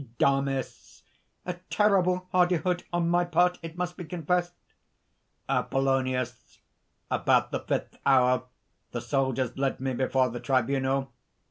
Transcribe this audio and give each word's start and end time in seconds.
DAMIS. 0.17 1.03
"A 1.45 1.53
terrible 1.69 2.27
hardihood 2.31 2.85
on 2.91 3.11
thy 3.11 3.23
part, 3.23 3.59
it 3.61 3.77
must 3.77 3.97
be 3.97 4.03
confessed!" 4.03 4.53
APOLLONIUS. 5.47 6.57
"About 7.11 7.51
the 7.51 7.59
fifth 7.59 7.97
hour, 8.03 8.45
the 8.93 8.99
soldiers 9.01 9.55
led 9.59 9.79
me 9.79 9.93
before 9.93 10.29
the 10.29 10.39
tribunal. 10.39 11.13